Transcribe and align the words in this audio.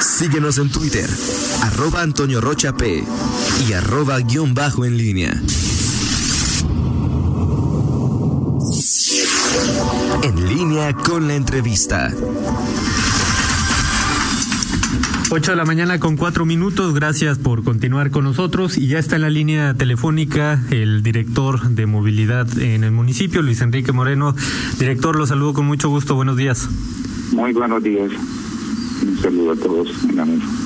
Síguenos 0.00 0.58
en 0.58 0.70
Twitter, 0.70 1.08
arroba 1.62 2.02
Antonio 2.02 2.40
Rocha 2.40 2.72
P 2.72 3.04
y 3.68 3.72
arroba 3.74 4.18
guion 4.20 4.54
bajo 4.54 4.84
en 4.84 4.96
línea. 4.96 5.42
En 10.22 10.48
línea 10.48 10.94
con 10.94 11.28
la 11.28 11.34
entrevista. 11.34 12.10
8 15.30 15.50
de 15.52 15.56
la 15.56 15.64
mañana 15.64 16.00
con 16.00 16.16
cuatro 16.16 16.44
minutos. 16.44 16.94
Gracias 16.94 17.38
por 17.38 17.62
continuar 17.62 18.10
con 18.10 18.24
nosotros. 18.24 18.78
Y 18.78 18.88
ya 18.88 18.98
está 18.98 19.16
en 19.16 19.22
la 19.22 19.30
línea 19.30 19.74
telefónica 19.74 20.62
el 20.70 21.02
director 21.02 21.68
de 21.68 21.86
movilidad 21.86 22.58
en 22.58 22.84
el 22.84 22.90
municipio, 22.90 23.42
Luis 23.42 23.60
Enrique 23.60 23.92
Moreno. 23.92 24.34
Director, 24.78 25.16
lo 25.16 25.26
saludo 25.26 25.52
con 25.54 25.66
mucho 25.66 25.88
gusto. 25.88 26.14
Buenos 26.14 26.36
días. 26.36 26.68
Muy 27.32 27.52
buenos 27.52 27.82
días. 27.82 28.10
Un 29.02 29.16
saludo 29.18 29.52
a 29.52 29.56
todos 29.56 29.88
en. 30.04 30.59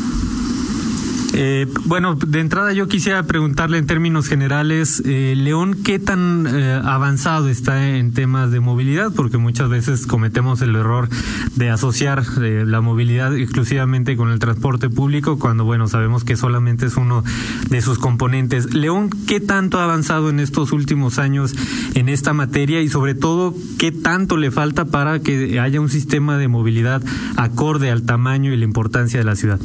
Eh, 1.36 1.66
bueno, 1.86 2.14
de 2.14 2.38
entrada 2.38 2.72
yo 2.72 2.86
quisiera 2.86 3.24
preguntarle 3.24 3.78
en 3.78 3.86
términos 3.86 4.28
generales, 4.28 5.02
eh, 5.04 5.34
León, 5.36 5.76
¿qué 5.84 5.98
tan 5.98 6.46
eh, 6.46 6.80
avanzado 6.84 7.48
está 7.48 7.96
en 7.96 8.12
temas 8.12 8.52
de 8.52 8.60
movilidad? 8.60 9.12
Porque 9.12 9.36
muchas 9.36 9.68
veces 9.68 10.06
cometemos 10.06 10.62
el 10.62 10.76
error 10.76 11.08
de 11.56 11.70
asociar 11.70 12.22
eh, 12.40 12.62
la 12.64 12.80
movilidad 12.80 13.36
exclusivamente 13.36 14.16
con 14.16 14.30
el 14.30 14.38
transporte 14.38 14.88
público, 14.88 15.40
cuando, 15.40 15.64
bueno, 15.64 15.88
sabemos 15.88 16.22
que 16.22 16.36
solamente 16.36 16.86
es 16.86 16.96
uno 16.96 17.24
de 17.68 17.82
sus 17.82 17.98
componentes. 17.98 18.72
León, 18.72 19.10
¿qué 19.26 19.40
tanto 19.40 19.80
ha 19.80 19.84
avanzado 19.84 20.30
en 20.30 20.38
estos 20.38 20.70
últimos 20.70 21.18
años 21.18 21.52
en 21.94 22.08
esta 22.08 22.32
materia 22.32 22.80
y 22.80 22.88
sobre 22.88 23.16
todo, 23.16 23.56
qué 23.78 23.90
tanto 23.90 24.36
le 24.36 24.52
falta 24.52 24.84
para 24.84 25.18
que 25.18 25.58
haya 25.58 25.80
un 25.80 25.88
sistema 25.88 26.38
de 26.38 26.46
movilidad 26.46 27.02
acorde 27.36 27.90
al 27.90 28.02
tamaño 28.02 28.52
y 28.52 28.56
la 28.56 28.64
importancia 28.64 29.18
de 29.18 29.24
la 29.24 29.34
ciudad? 29.34 29.58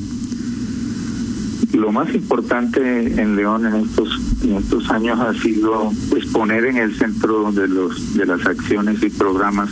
Lo 1.74 1.92
más 1.92 2.14
importante 2.14 3.22
en 3.22 3.36
León 3.36 3.66
en 3.66 3.76
estos 3.76 4.20
en 4.44 4.56
estos 4.56 4.90
años 4.90 5.20
ha 5.20 5.34
sido 5.34 5.92
pues 6.10 6.26
poner 6.28 6.66
en 6.66 6.78
el 6.78 6.96
centro 6.98 7.52
de 7.52 7.68
los 7.68 8.16
de 8.16 8.26
las 8.26 8.46
acciones 8.46 9.02
y 9.04 9.10
programas 9.10 9.70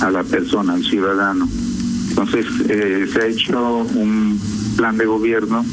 a 0.00 0.10
la 0.10 0.22
persona, 0.22 0.74
al 0.74 0.84
ciudadano. 0.84 1.48
Entonces 2.10 2.46
eh, 2.68 3.08
se 3.12 3.20
ha 3.20 3.26
hecho 3.26 3.78
un 3.94 4.40
plan 4.76 4.96
de 4.96 5.06
gobierno 5.06 5.64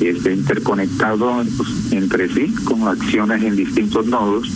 este, 0.00 0.32
interconectado 0.32 1.42
pues, 1.56 1.92
entre 1.92 2.28
sí 2.28 2.52
con 2.64 2.88
acciones 2.88 3.42
en 3.42 3.56
distintos 3.56 4.06
nodos 4.06 4.50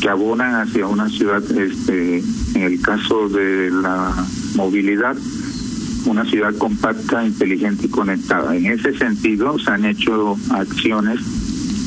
que 0.00 0.08
abonan 0.08 0.56
hacia 0.56 0.86
una 0.86 1.08
ciudad, 1.08 1.42
este, 1.52 2.18
en 2.54 2.62
el 2.62 2.80
caso 2.80 3.28
de 3.28 3.70
la 3.70 4.12
movilidad, 4.56 5.16
una 6.06 6.24
ciudad 6.24 6.54
compacta, 6.56 7.24
inteligente 7.24 7.86
y 7.86 7.90
conectada. 7.90 8.56
En 8.56 8.66
ese 8.66 8.96
sentido, 8.96 9.58
se 9.58 9.70
han 9.70 9.84
hecho 9.84 10.36
acciones 10.50 11.20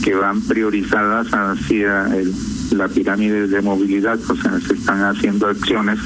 que 0.04 0.16
van 0.16 0.42
priorizadas 0.42 1.28
hacia 1.32 2.16
el, 2.16 2.34
la 2.72 2.88
pirámide 2.88 3.48
de 3.48 3.62
movilidad, 3.62 4.20
o 4.30 4.36
sea, 4.36 4.60
se 4.60 4.74
están 4.74 5.04
haciendo 5.04 5.48
acciones 5.48 6.00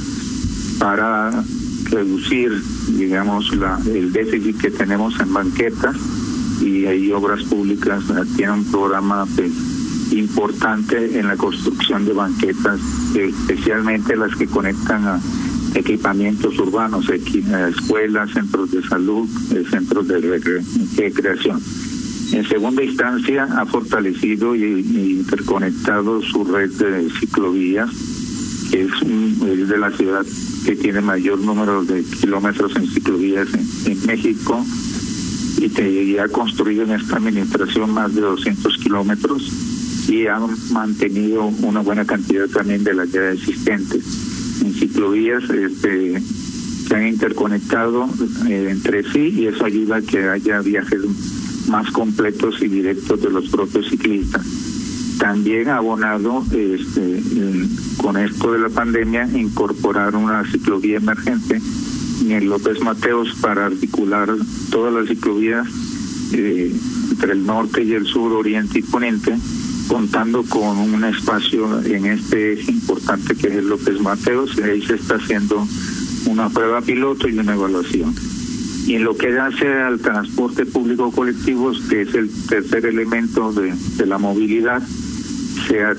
para 0.79 1.31
reducir, 1.89 2.51
digamos, 2.87 3.55
la, 3.55 3.79
el 3.85 4.11
déficit 4.13 4.57
que 4.59 4.71
tenemos 4.71 5.19
en 5.19 5.33
banquetas 5.33 5.95
y 6.61 6.85
hay 6.85 7.11
obras 7.11 7.43
públicas 7.43 8.03
tienen 8.35 8.59
un 8.59 8.65
programa 8.65 9.25
pues, 9.35 9.51
importante 10.11 11.19
en 11.19 11.27
la 11.27 11.37
construcción 11.37 12.05
de 12.05 12.13
banquetas, 12.13 12.79
especialmente 13.15 14.15
las 14.15 14.35
que 14.35 14.47
conectan 14.47 15.05
a 15.05 15.19
equipamientos 15.75 16.57
urbanos, 16.59 17.09
escuelas, 17.09 18.31
centros 18.31 18.71
de 18.71 18.81
salud, 18.83 19.27
centros 19.69 20.07
de 20.07 20.19
recreación. 20.97 21.61
En 22.31 22.47
segunda 22.47 22.83
instancia, 22.83 23.43
ha 23.43 23.65
fortalecido 23.65 24.55
y, 24.55 25.19
interconectado 25.19 26.21
su 26.21 26.43
red 26.43 26.69
de 26.71 27.09
ciclovías, 27.19 27.89
que 28.69 28.83
es, 28.83 29.67
de 29.67 29.77
la 29.77 29.89
ciudad 29.91 30.25
que 30.65 30.75
tiene 30.75 31.01
mayor 31.01 31.39
número 31.39 31.83
de 31.83 32.03
kilómetros 32.03 32.75
en 32.75 32.87
ciclovías 32.87 33.47
en, 33.85 34.05
México 34.05 34.63
y, 35.57 35.69
te, 35.69 36.19
ha 36.19 36.27
construido 36.27 36.83
en 36.83 36.91
esta 36.91 37.17
administración 37.17 37.91
más 37.93 38.13
de 38.13 38.21
200 38.21 38.77
kilómetros 38.77 39.51
y 40.07 40.27
ha 40.27 40.39
mantenido 40.71 41.45
una 41.45 41.81
buena 41.81 42.05
cantidad 42.05 42.47
también 42.47 42.83
de 42.83 42.93
las 42.93 43.11
ya 43.11 43.31
existentes 43.31 44.03
en 44.05 44.18
ciclovías 44.79 45.43
este, 45.49 46.21
se 46.87 46.95
han 46.95 47.07
interconectado 47.07 48.09
eh, 48.47 48.67
entre 48.71 49.03
sí 49.03 49.33
y 49.37 49.47
eso 49.47 49.65
ayuda 49.65 49.97
a 49.97 50.01
que 50.01 50.27
haya 50.27 50.61
viajes 50.61 51.01
más 51.67 51.91
completos 51.91 52.61
y 52.61 52.67
directos 52.67 53.21
de 53.21 53.29
los 53.29 53.49
propios 53.49 53.87
ciclistas. 53.89 54.45
También 55.19 55.67
abonado 55.67 56.43
este, 56.51 57.21
con 57.97 58.17
esto 58.17 58.53
de 58.53 58.59
la 58.59 58.69
pandemia 58.69 59.27
incorporar 59.33 60.15
una 60.15 60.49
ciclovía 60.49 60.97
emergente 60.97 61.61
en 62.27 62.49
López 62.49 62.81
Mateos 62.81 63.35
para 63.41 63.65
articular 63.65 64.33
todas 64.71 64.93
las 64.93 65.07
ciclovías 65.07 65.67
eh, 66.33 66.73
entre 67.11 67.33
el 67.33 67.45
norte 67.45 67.83
y 67.83 67.93
el 67.93 68.05
sur, 68.05 68.31
oriente 68.33 68.79
y 68.79 68.81
poniente, 68.83 69.35
contando 69.89 70.43
con 70.43 70.77
un 70.77 71.03
espacio 71.03 71.81
en 71.83 72.05
este 72.05 72.53
eje 72.53 72.71
importante 72.71 73.35
que 73.35 73.47
es 73.47 73.55
el 73.55 73.67
López 73.67 73.99
Mateos, 73.99 74.57
ahí 74.59 74.81
se 74.81 74.95
está 74.95 75.15
haciendo 75.15 75.67
una 76.27 76.49
prueba 76.49 76.79
piloto 76.81 77.27
y 77.27 77.37
una 77.37 77.53
evaluación. 77.53 78.13
Y 78.85 78.95
en 78.95 79.03
lo 79.03 79.17
que 79.17 79.37
hace 79.37 79.67
al 79.67 79.99
transporte 79.99 80.65
público 80.65 81.11
colectivo, 81.11 81.71
que 81.89 82.03
es 82.03 82.13
el 82.13 82.29
tercer 82.47 82.85
elemento 82.85 83.51
de, 83.51 83.73
de 83.97 84.05
la 84.05 84.19
movilidad, 84.19 84.81
se 85.67 85.83
ha, 85.83 85.95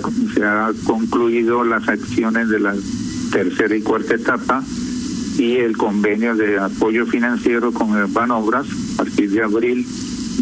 concluido 0.86 1.64
las 1.64 1.88
acciones 1.88 2.48
de 2.48 2.60
la 2.60 2.74
tercera 3.32 3.74
y 3.76 3.82
cuarta 3.82 4.14
etapa 4.14 4.64
y 5.36 5.56
el 5.56 5.76
convenio 5.76 6.36
de 6.36 6.58
apoyo 6.58 7.06
financiero 7.06 7.72
con 7.72 8.12
Banobras 8.12 8.66
a 8.94 8.96
partir 8.98 9.30
de 9.30 9.42
abril 9.42 9.86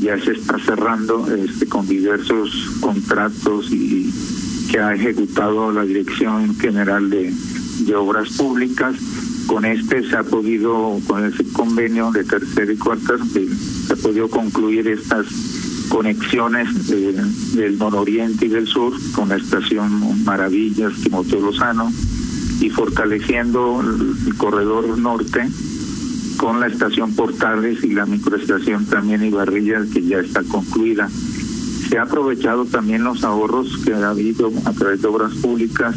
ya 0.01 0.19
se 0.19 0.33
está 0.33 0.59
cerrando 0.59 1.27
este, 1.35 1.67
con 1.67 1.87
diversos 1.87 2.51
contratos 2.81 3.71
y 3.71 4.13
que 4.71 4.79
ha 4.79 4.95
ejecutado 4.95 5.73
la 5.73 5.83
Dirección 5.83 6.55
General 6.57 7.09
de, 7.09 7.33
Obras 7.95 8.31
Públicas. 8.37 8.95
Con 9.47 9.65
este 9.65 10.09
se 10.09 10.17
ha 10.17 10.23
podido, 10.25 10.99
con 11.07 11.25
ese 11.25 11.45
convenio 11.53 12.11
de 12.11 12.25
tercera 12.25 12.71
y 12.71 12.77
cuarta, 12.77 13.15
se 13.33 13.93
ha 13.93 13.97
podido 13.97 14.29
concluir 14.29 14.87
estas 14.89 15.27
conexiones 15.89 16.89
del 16.89 17.79
nororiente 17.79 18.45
y 18.45 18.49
del 18.49 18.67
sur 18.67 18.93
con 19.15 19.31
la 19.31 19.37
estación 19.37 20.23
Maravillas, 20.25 20.93
Timoteo 21.03 21.41
Lozano, 21.41 21.91
y 22.61 22.69
fortaleciendo 22.69 23.81
el 23.81 24.35
corredor 24.37 24.99
norte 24.99 25.49
con 26.39 26.61
la 26.61 26.69
estación 26.69 27.15
Portales 27.15 27.85
y 27.85 27.93
la 27.93 28.07
microestación 28.07 28.87
también 28.87 29.25
Ibarrilla 29.25 29.83
que 29.93 30.03
ya 30.03 30.21
está 30.21 30.43
concluida. 30.45 31.11
Se 31.89 31.99
ha 31.99 32.03
aprovechado 32.03 32.65
también 32.65 33.05
los 33.05 33.25
ahorros 33.25 33.77
que 33.85 33.93
ha 33.93 34.11
habido 34.11 34.51
a 34.65 34.73
través 34.73 35.03
de 35.03 35.09
obras 35.09 35.35
públicas 35.35 35.97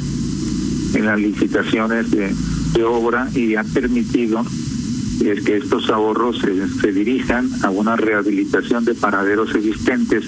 en 0.94 1.06
las 1.06 1.20
licitaciones 1.20 2.12
de, 2.12 2.34
obra 2.84 3.30
y 3.36 3.56
ha 3.56 3.64
permitido 3.64 4.44
es 5.24 5.44
que 5.44 5.58
estos 5.58 5.90
ahorros 5.92 6.40
se, 6.40 6.68
se 6.68 6.92
dirijan 6.92 7.48
a 7.64 7.70
una 7.70 7.96
rehabilitación 7.96 8.84
de 8.86 8.96
paraderos 8.96 9.54
existentes 9.54 10.26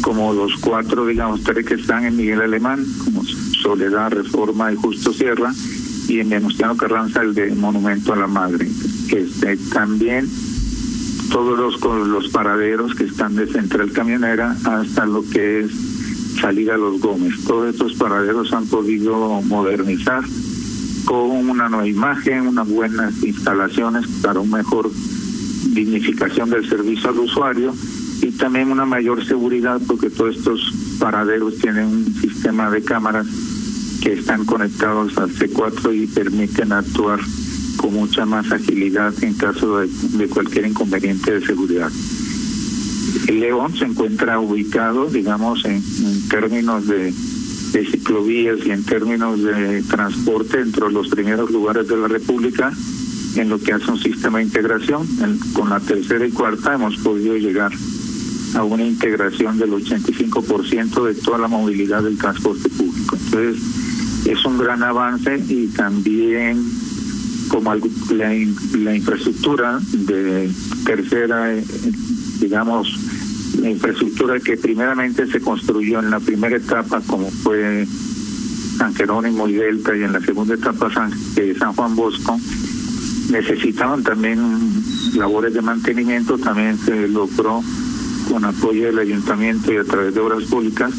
como 0.00 0.32
los 0.32 0.56
cuatro, 0.56 1.06
digamos, 1.06 1.44
tres 1.44 1.64
que 1.64 1.74
están 1.74 2.04
en 2.04 2.16
Miguel 2.16 2.40
Alemán, 2.40 2.84
como 3.04 3.22
Soledad, 3.62 4.10
Reforma 4.10 4.72
y 4.72 4.76
Justo 4.76 5.12
Sierra, 5.12 5.52
y 6.08 6.18
en 6.18 6.30
Venustiano 6.30 6.76
Carranza 6.76 7.22
el 7.22 7.34
de 7.34 7.54
Monumento 7.54 8.12
a 8.12 8.16
la 8.16 8.26
Madre 8.26 8.68
que 9.08 9.26
también 9.72 10.28
todos 11.30 11.58
los, 11.58 12.08
los 12.08 12.28
paraderos 12.28 12.94
que 12.94 13.04
están 13.04 13.34
de 13.34 13.46
Central 13.46 13.92
Camionera 13.92 14.56
hasta 14.64 15.06
lo 15.06 15.22
que 15.28 15.60
es 15.60 15.70
salida 16.40 16.76
los 16.76 17.00
Gómez. 17.00 17.34
Todos 17.46 17.72
estos 17.72 17.94
paraderos 17.94 18.52
han 18.52 18.66
podido 18.66 19.42
modernizar 19.42 20.22
con 21.04 21.48
una 21.48 21.68
nueva 21.68 21.86
imagen, 21.86 22.46
unas 22.46 22.68
buenas 22.68 23.22
instalaciones 23.22 24.06
para 24.22 24.40
una 24.40 24.58
mejor 24.58 24.90
dignificación 25.74 26.50
del 26.50 26.68
servicio 26.68 27.10
al 27.10 27.18
usuario 27.18 27.74
y 28.22 28.32
también 28.32 28.70
una 28.70 28.84
mayor 28.84 29.24
seguridad 29.24 29.80
porque 29.86 30.10
todos 30.10 30.36
estos 30.36 30.72
paraderos 30.98 31.56
tienen 31.58 31.86
un 31.86 32.14
sistema 32.20 32.70
de 32.70 32.82
cámaras 32.82 33.26
que 34.02 34.12
están 34.14 34.44
conectados 34.44 35.16
al 35.18 35.30
C4 35.30 35.94
y 35.94 36.06
permiten 36.06 36.72
actuar 36.72 37.20
con 37.78 37.94
mucha 37.94 38.26
más 38.26 38.50
agilidad 38.52 39.14
en 39.22 39.34
caso 39.34 39.78
de, 39.78 40.28
cualquier 40.28 40.66
inconveniente 40.66 41.38
de 41.38 41.46
seguridad. 41.46 41.90
León 43.28 43.74
se 43.74 43.86
encuentra 43.86 44.38
ubicado, 44.38 45.06
digamos, 45.06 45.64
en, 45.64 45.82
términos 46.28 46.86
de, 46.86 47.14
de, 47.72 47.90
ciclovías 47.90 48.58
y 48.66 48.70
en 48.70 48.84
términos 48.84 49.42
de 49.42 49.82
transporte 49.84 50.60
entre 50.60 50.90
los 50.92 51.08
primeros 51.08 51.50
lugares 51.50 51.88
de 51.88 51.96
la 51.96 52.08
República 52.08 52.72
en 53.36 53.48
lo 53.48 53.58
que 53.58 53.72
hace 53.72 53.90
un 53.90 53.98
sistema 53.98 54.38
de 54.38 54.44
integración. 54.44 55.06
con 55.52 55.70
la 55.70 55.80
tercera 55.80 56.26
y 56.26 56.30
cuarta 56.30 56.74
hemos 56.74 56.96
podido 56.98 57.36
llegar 57.36 57.72
a 58.54 58.64
una 58.64 58.84
integración 58.84 59.58
del 59.58 59.70
85% 59.70 61.04
de 61.06 61.14
toda 61.14 61.38
la 61.38 61.48
movilidad 61.48 62.02
del 62.02 62.18
transporte 62.18 62.68
público. 62.70 63.16
Entonces, 63.16 63.62
es 64.26 64.44
un 64.44 64.58
gran 64.58 64.82
avance 64.82 65.42
y 65.48 65.68
también 65.68 66.62
como 67.48 67.74
la, 67.74 68.34
la 68.78 68.96
infraestructura 68.96 69.78
de 69.92 70.50
tercera, 70.84 71.54
eh, 71.54 71.64
digamos, 72.40 72.88
la 73.60 73.70
infraestructura 73.70 74.38
que 74.40 74.56
primeramente 74.56 75.26
se 75.26 75.40
construyó 75.40 76.00
en 76.00 76.10
la 76.10 76.20
primera 76.20 76.56
etapa, 76.56 77.00
como 77.06 77.30
fue 77.30 77.86
San 78.76 78.94
Jerónimo 78.94 79.48
y 79.48 79.54
Delta, 79.54 79.96
y 79.96 80.02
en 80.02 80.12
la 80.12 80.20
segunda 80.20 80.54
etapa 80.54 80.92
San, 80.92 81.12
eh, 81.36 81.54
San 81.58 81.72
Juan 81.74 81.96
Bosco, 81.96 82.38
necesitaban 83.30 84.02
también 84.02 84.38
labores 85.14 85.54
de 85.54 85.62
mantenimiento, 85.62 86.38
también 86.38 86.78
se 86.78 87.08
logró 87.08 87.62
con 88.30 88.44
apoyo 88.44 88.86
del 88.86 88.98
ayuntamiento 88.98 89.72
y 89.72 89.78
a 89.78 89.84
través 89.84 90.14
de 90.14 90.20
obras 90.20 90.44
públicas 90.44 90.92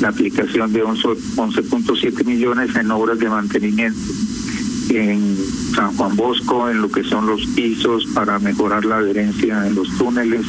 la 0.00 0.08
aplicación 0.08 0.72
de 0.72 0.84
11.7 0.84 2.24
millones 2.24 2.74
en 2.74 2.90
obras 2.90 3.18
de 3.18 3.28
mantenimiento 3.28 4.00
en 4.90 5.36
San 5.74 5.96
Juan 5.96 6.16
Bosco, 6.16 6.68
en 6.68 6.82
lo 6.82 6.90
que 6.90 7.04
son 7.04 7.26
los 7.26 7.46
pisos 7.48 8.06
para 8.14 8.38
mejorar 8.38 8.84
la 8.84 8.98
adherencia 8.98 9.66
en 9.66 9.74
los 9.74 9.88
túneles, 9.96 10.46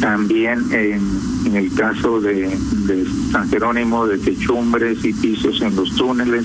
también 0.00 0.64
en, 0.72 1.56
el 1.56 1.72
caso 1.74 2.20
de, 2.20 2.56
San 3.32 3.48
Jerónimo 3.48 4.06
de 4.06 4.18
techumbres 4.18 5.04
y 5.04 5.12
pisos 5.12 5.60
en 5.62 5.74
los 5.76 5.94
túneles 5.94 6.44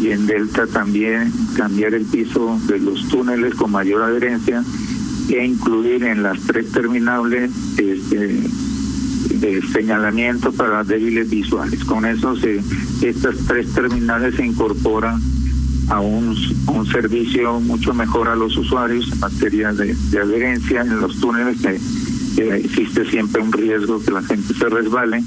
y 0.00 0.10
en 0.10 0.26
Delta 0.26 0.66
también 0.66 1.32
cambiar 1.56 1.94
el 1.94 2.04
piso 2.06 2.58
de 2.66 2.78
los 2.78 3.08
túneles 3.08 3.54
con 3.54 3.70
mayor 3.70 4.02
adherencia 4.02 4.64
e 5.28 5.44
incluir 5.44 6.04
en 6.04 6.22
las 6.22 6.40
tres 6.40 6.70
terminales 6.72 7.50
este, 7.76 8.40
de 9.34 9.62
señalamiento 9.72 10.52
para 10.52 10.82
débiles 10.84 11.28
visuales. 11.28 11.84
Con 11.84 12.04
eso 12.04 12.36
se, 12.36 12.62
estas 13.02 13.36
tres 13.46 13.72
terminales 13.72 14.34
se 14.36 14.46
incorporan 14.46 15.20
a 15.92 16.00
un, 16.00 16.34
un 16.68 16.86
servicio 16.86 17.60
mucho 17.60 17.92
mejor 17.92 18.26
a 18.28 18.34
los 18.34 18.56
usuarios 18.56 19.12
en 19.12 19.20
materia 19.20 19.74
de, 19.74 19.94
adherencia 20.18 20.80
en 20.80 21.00
los 21.00 21.20
túneles 21.20 21.60
que, 21.60 21.78
que 22.34 22.56
existe 22.56 23.04
siempre 23.10 23.42
un 23.42 23.52
riesgo 23.52 24.02
que 24.02 24.10
la 24.10 24.22
gente 24.22 24.54
se 24.54 24.68
resbale 24.70 25.22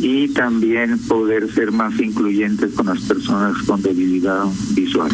y 0.00 0.28
también 0.30 0.98
poder 1.06 1.52
ser 1.54 1.70
más 1.70 1.98
incluyentes 2.00 2.74
con 2.74 2.86
las 2.86 3.00
personas 3.02 3.62
con 3.62 3.80
debilidad 3.80 4.44
visual. 4.74 5.10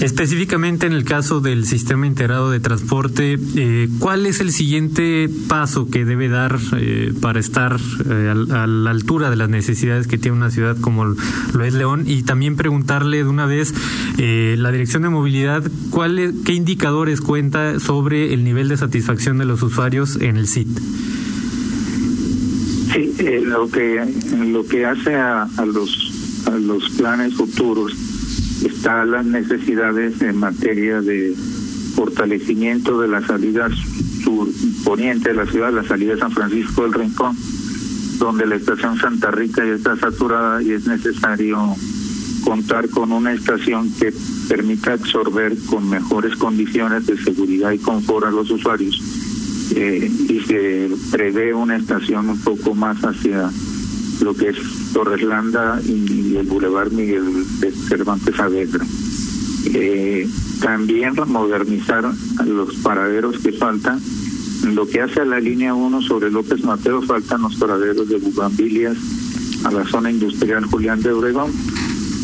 Específicamente 0.00 0.86
en 0.86 0.92
el 0.92 1.04
caso 1.04 1.40
del 1.40 1.66
sistema 1.66 2.06
integrado 2.06 2.50
de 2.50 2.58
transporte, 2.58 3.38
eh, 3.56 3.88
¿cuál 4.00 4.26
es 4.26 4.40
el 4.40 4.50
siguiente 4.50 5.30
paso 5.48 5.88
que 5.88 6.04
debe 6.04 6.28
dar 6.28 6.58
eh, 6.76 7.12
para 7.20 7.38
estar 7.38 7.78
eh, 8.10 8.34
a, 8.50 8.66
la 8.66 8.90
altura 8.90 9.30
de 9.30 9.36
las 9.36 9.48
necesidades 9.48 10.06
que 10.06 10.18
tiene 10.18 10.36
una 10.36 10.50
ciudad 10.50 10.76
como 10.80 11.04
lo 11.04 11.64
es 11.64 11.74
León? 11.74 12.04
Y 12.06 12.22
también 12.22 12.56
preguntarle 12.56 13.18
de 13.18 13.28
una 13.28 13.46
vez, 13.46 13.72
la 14.18 14.72
Dirección 14.72 15.02
de 15.02 15.08
Movilidad, 15.10 15.62
¿cuál 15.90 16.34
¿qué 16.44 16.54
indicadores 16.54 17.20
cuenta 17.20 17.78
sobre 17.78 18.34
el 18.34 18.44
nivel 18.44 18.68
de 18.68 18.76
satisfacción 18.76 19.38
de 19.38 19.44
los 19.44 19.62
usuarios 19.62 20.16
en 20.16 20.36
el 20.36 20.48
SIT? 20.48 20.68
Sí, 22.92 23.14
lo 23.44 23.68
que 23.68 24.04
lo 24.46 24.66
que 24.66 24.86
hace 24.86 25.14
a, 25.14 25.44
a 25.44 25.64
los 25.64 26.44
a 26.46 26.50
los 26.50 26.90
planes 26.90 27.34
futuros 27.34 28.13
están 28.66 29.10
las 29.10 29.24
necesidades 29.26 30.20
en 30.22 30.36
materia 30.36 31.00
de 31.00 31.34
fortalecimiento 31.94 33.00
de 33.00 33.08
la 33.08 33.24
salida 33.26 33.68
surponiente 34.22 35.30
de 35.30 35.34
la 35.34 35.46
ciudad, 35.46 35.72
la 35.72 35.84
salida 35.84 36.14
de 36.14 36.20
San 36.20 36.32
Francisco 36.32 36.82
del 36.82 36.92
Rincón, 36.92 37.36
donde 38.18 38.46
la 38.46 38.56
estación 38.56 38.98
Santa 38.98 39.30
Rita 39.30 39.64
ya 39.64 39.74
está 39.74 39.96
saturada 39.96 40.62
y 40.62 40.72
es 40.72 40.86
necesario 40.86 41.74
contar 42.44 42.88
con 42.90 43.12
una 43.12 43.32
estación 43.32 43.90
que 43.92 44.12
permita 44.48 44.92
absorber 44.92 45.56
con 45.66 45.88
mejores 45.88 46.36
condiciones 46.36 47.06
de 47.06 47.16
seguridad 47.16 47.72
y 47.72 47.78
confort 47.78 48.26
a 48.26 48.30
los 48.30 48.50
usuarios 48.50 49.00
eh, 49.74 50.10
y 50.28 50.40
se 50.40 50.90
prevé 51.10 51.54
una 51.54 51.76
estación 51.76 52.28
un 52.28 52.40
poco 52.40 52.74
más 52.74 53.02
hacia 53.02 53.50
lo 54.20 54.34
que 54.34 54.50
es 54.50 54.83
Torreslanda 54.94 55.80
y 55.84 56.36
el 56.36 56.46
Boulevard 56.46 56.92
Miguel 56.92 57.44
de 57.60 57.72
Cervantes 57.72 58.36
Saavedra. 58.36 58.86
Eh, 59.66 60.26
también 60.60 61.14
modernizar 61.26 62.10
los 62.46 62.76
paraderos 62.76 63.38
que 63.40 63.52
faltan. 63.52 64.00
Lo 64.72 64.86
que 64.88 65.02
hace 65.02 65.20
a 65.20 65.24
la 65.26 65.40
línea 65.40 65.74
1 65.74 66.00
sobre 66.00 66.30
López 66.30 66.64
Mateo, 66.64 67.02
faltan 67.02 67.42
los 67.42 67.56
paraderos 67.56 68.08
de 68.08 68.16
Bugambilias 68.16 68.96
a 69.64 69.72
la 69.72 69.84
zona 69.84 70.10
industrial 70.10 70.64
Julián 70.64 71.02
de 71.02 71.12
Obregón 71.12 71.52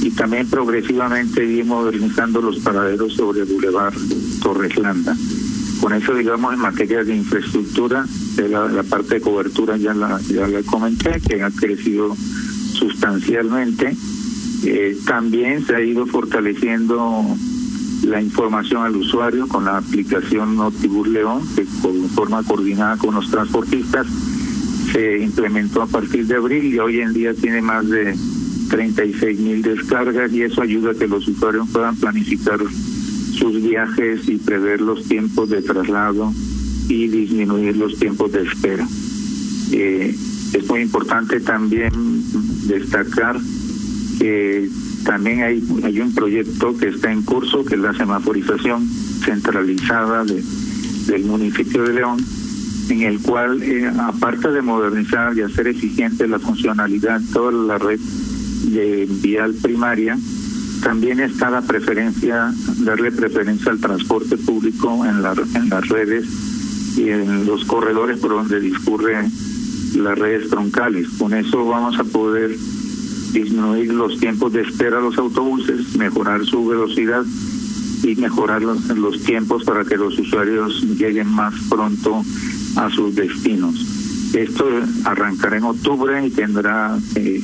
y 0.02 0.11
también 0.11 0.49
progresivamente 0.49 1.44
ir 1.44 1.64
modernizando 1.64 2.40
los 2.40 2.61
paraderos 2.61 3.14
sobre 3.14 3.44
Boulevard 3.44 3.94
Torreslanda. 4.43 5.14
Con 5.81 5.93
eso, 5.93 6.14
digamos, 6.14 6.55
en 6.55 6.61
materia 6.61 7.02
de 7.02 7.16
infraestructura, 7.16 8.06
de 8.37 8.49
la, 8.49 8.82
parte 8.84 9.16
de 9.16 9.20
cobertura 9.20 9.76
ya 9.76 9.93
la, 9.93 10.20
ya 10.28 10.46
la 10.46 10.62
comenté, 10.62 11.20
que 11.20 11.43
ha 11.43 11.50
crecido 11.50 12.14
sustancialmente. 12.72 13.96
Eh, 14.64 14.96
también 15.06 15.64
se 15.64 15.75
ha 15.75 15.81
ido 15.81 16.06
fortaleciendo 16.06 17.25
la 18.05 18.20
información 18.20 18.82
al 18.82 18.96
usuario 18.96 19.46
con 19.49 19.64
la 19.64 19.78
aplicación 19.78 20.56
Notibus 20.56 21.08
León, 21.08 21.43
que 21.55 21.62
de 21.62 22.08
forma 22.08 22.43
coordinada 22.43 22.96
con 22.96 23.14
los 23.14 23.31
transportistas 23.31 24.06
se 24.93 25.19
implementó 25.19 25.82
a 25.82 25.87
partir 25.87 26.26
de 26.26 26.37
abril 26.37 26.64
y 26.64 26.78
hoy 26.78 27.00
en 27.00 27.12
día 27.12 27.34
tiene 27.34 27.62
más 27.62 27.88
de 27.88 28.14
36 28.70 29.38
mil 29.38 29.62
descargas 29.62 30.32
y 30.32 30.43
eso 30.43 30.62
ayuda 30.62 30.93
a 30.93 30.94
que 30.94 31.06
los 31.06 31.26
usuarios 31.28 31.69
puedan 31.70 31.96
planificar 31.96 32.58
sus 33.32 33.62
viajes 33.62 34.28
y 34.28 34.37
prever 34.37 34.81
los 34.81 35.05
tiempos 35.05 35.49
de 35.50 35.62
traslado 35.62 36.32
y 36.88 37.08
disminuir 37.08 37.76
los 37.76 37.99
tiempos 37.99 38.32
de 38.32 38.43
espera. 38.43 38.87
Eh, 39.73 40.14
es 40.52 40.69
muy 40.69 40.81
importante 40.81 41.41
también 41.41 41.91
destacar 42.67 43.41
que 44.19 44.69
también 45.05 45.43
hay, 45.43 45.62
hay 45.82 46.00
un 46.00 46.14
proyecto 46.14 46.76
que 46.76 46.88
está 46.88 47.11
en 47.11 47.23
curso, 47.23 47.64
que 47.64 47.75
es 47.75 47.81
la 47.81 47.94
semaforización 47.94 48.87
centralizada 49.25 50.25
de, 50.25 50.43
del 51.06 51.25
municipio 51.25 51.82
de 51.85 51.94
León, 51.94 52.19
en 52.91 53.02
el 53.02 53.20
cual, 53.20 53.62
eh, 53.62 53.90
aparte 53.99 54.50
de 54.50 54.62
modernizar 54.62 55.37
y 55.37 55.42
hacer 55.42 55.69
eficiente 55.69 56.28
la 56.28 56.38
funcionalidad 56.38 57.21
de 57.21 57.33
toda 57.33 57.52
la 57.52 57.78
red 57.78 57.99
de 57.99 59.07
vial 59.09 59.54
primaria, 59.54 60.19
también 60.83 61.21
está 61.21 61.50
la 61.50 61.62
preferencia, 61.62 62.52
darle 62.78 63.12
preferencia 63.12 63.71
al 63.71 63.80
transporte 63.80 64.37
público 64.37 65.04
en, 65.07 65.23
la, 65.23 65.35
en 65.54 65.69
las 65.69 65.88
redes 65.88 66.26
y 66.97 67.09
en 67.09 67.47
los 67.47 67.64
corredores 67.64 68.19
por 68.19 68.33
donde 68.33 68.61
discurre 68.61 69.30
las 69.97 70.18
redes 70.18 70.49
troncales. 70.50 71.09
Con 71.18 71.35
eso 71.35 71.64
vamos 71.64 71.99
a 71.99 72.04
poder 72.04 72.56
disminuir 73.32 73.92
los 73.92 74.18
tiempos 74.18 74.52
de 74.52 74.62
espera 74.62 74.99
a 74.99 75.00
los 75.00 75.16
autobuses, 75.18 75.97
mejorar 75.97 76.44
su 76.44 76.66
velocidad 76.66 77.25
y 78.02 78.16
mejorar 78.16 78.62
los, 78.62 78.87
los 78.97 79.23
tiempos 79.23 79.64
para 79.64 79.85
que 79.85 79.97
los 79.97 80.18
usuarios 80.18 80.82
lleguen 80.99 81.28
más 81.28 81.54
pronto 81.68 82.23
a 82.76 82.90
sus 82.90 83.14
destinos. 83.14 83.75
Esto 84.35 84.66
arrancará 85.04 85.59
en 85.59 85.64
octubre 85.64 86.26
y 86.26 86.30
tendrá 86.30 86.97
eh, 87.16 87.42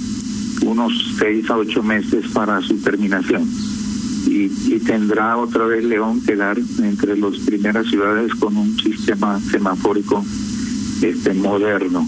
unos 0.62 0.92
seis 1.18 1.48
a 1.50 1.56
ocho 1.56 1.82
meses 1.82 2.26
para 2.32 2.60
su 2.62 2.76
terminación. 2.78 3.48
Y, 4.26 4.50
y, 4.66 4.80
tendrá 4.84 5.36
otra 5.36 5.66
vez 5.66 5.84
León 5.84 6.20
quedar 6.20 6.58
entre 6.78 7.16
las 7.16 7.38
primeras 7.38 7.86
ciudades 7.86 8.34
con 8.34 8.56
un 8.56 8.76
sistema 8.76 9.38
semafórico 9.38 10.24
este 11.00 11.32
moderno. 11.34 12.06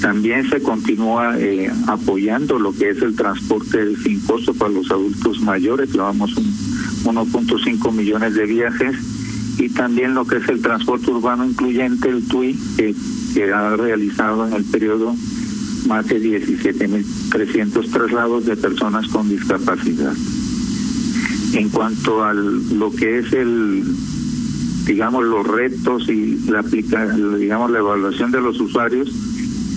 También 0.00 0.48
se 0.48 0.62
continúa 0.62 1.38
eh, 1.38 1.70
apoyando 1.86 2.58
lo 2.58 2.72
que 2.72 2.90
es 2.90 3.02
el 3.02 3.16
transporte 3.16 3.96
sin 3.96 4.20
costo 4.20 4.54
para 4.54 4.70
los 4.70 4.90
adultos 4.90 5.40
mayores, 5.40 5.92
llevamos 5.92 6.36
un 6.36 6.44
1.5 7.04 7.92
millones 7.92 8.34
de 8.34 8.46
viajes, 8.46 8.96
y 9.58 9.68
también 9.70 10.14
lo 10.14 10.24
que 10.24 10.36
es 10.36 10.48
el 10.48 10.62
transporte 10.62 11.10
urbano 11.10 11.44
incluyente, 11.44 12.08
el 12.08 12.24
TUI, 12.26 12.56
que, 12.76 12.94
ha 13.52 13.76
realizado 13.76 14.46
en 14.46 14.54
el 14.54 14.64
periodo 14.64 15.14
más 15.86 16.06
de 16.06 16.20
17.300 16.20 17.90
traslados 17.90 18.46
de 18.46 18.56
personas 18.56 19.06
con 19.08 19.28
discapacidad. 19.28 20.12
En 21.52 21.68
cuanto 21.68 22.24
a 22.24 22.34
lo 22.34 22.90
que 22.92 23.18
es 23.18 23.32
el 23.32 23.84
digamos 24.86 25.24
los 25.24 25.46
retos 25.46 26.08
y 26.08 26.38
la 26.48 26.62
digamos 26.62 27.70
la 27.70 27.78
evaluación 27.78 28.32
de 28.32 28.40
los 28.40 28.58
usuarios, 28.60 29.12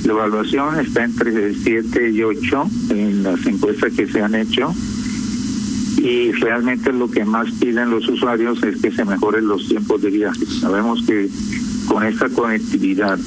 la 0.05 0.13
evaluación 0.13 0.79
está 0.79 1.03
entre 1.03 1.53
7 1.53 2.09
y 2.11 2.23
8 2.23 2.69
en 2.89 3.23
las 3.23 3.45
encuestas 3.45 3.93
que 3.93 4.07
se 4.07 4.21
han 4.21 4.35
hecho 4.35 4.73
y 5.97 6.31
realmente 6.31 6.91
lo 6.91 7.09
que 7.09 7.23
más 7.23 7.51
piden 7.59 7.91
los 7.91 8.07
usuarios 8.07 8.61
es 8.63 8.81
que 8.81 8.91
se 8.91 9.05
mejoren 9.05 9.47
los 9.47 9.67
tiempos 9.67 10.01
de 10.01 10.09
viaje. 10.09 10.45
Sabemos 10.59 11.03
que 11.03 11.29
con 11.87 12.03
esta 12.03 12.29
conectividad, 12.29 13.19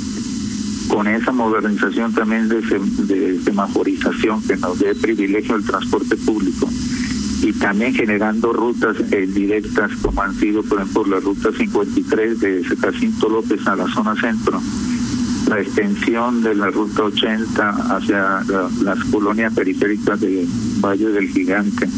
con 0.89 1.07
esa 1.07 1.31
modernización 1.31 2.13
también 2.13 2.49
de, 2.49 2.61
de 2.61 3.41
semaforización 3.41 4.43
que 4.43 4.57
nos 4.57 4.79
dé 4.79 4.95
privilegio 4.95 5.55
al 5.55 5.65
transporte 5.65 6.17
público 6.17 6.69
y 7.43 7.53
también 7.53 7.95
generando 7.95 8.53
rutas 8.53 8.97
eh, 9.13 9.27
directas 9.27 9.91
como 10.01 10.23
han 10.23 10.35
sido 10.35 10.63
por 10.63 10.81
ejemplo 10.81 11.05
la 11.07 11.21
ruta 11.21 11.51
53 11.53 12.41
de 12.41 12.65
Jacinto 12.65 13.29
López 13.29 13.67
a 13.67 13.77
la 13.77 13.87
zona 13.89 14.15
centro, 14.19 14.61
la 15.49 15.61
extensión 15.61 16.43
de 16.43 16.55
la 16.55 16.71
ruta 16.71 17.05
80 17.05 17.97
hacia 17.97 18.43
las 18.83 19.05
colonias 19.11 19.53
periféricas 19.53 20.21
de 20.21 20.47
Valle 20.81 21.09
del 21.09 21.29
Gigante 21.29 21.89